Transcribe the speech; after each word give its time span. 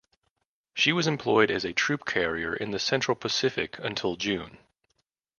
She 0.73 0.93
was 0.93 1.05
employed 1.05 1.51
as 1.51 1.63
a 1.63 1.73
troop 1.73 2.07
carrier 2.07 2.55
in 2.55 2.71
the 2.71 2.79
Central 2.79 3.13
Pacific 3.13 3.77
until 3.77 4.15
June. 4.15 4.57